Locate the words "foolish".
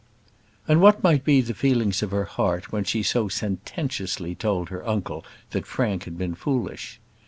6.33-6.99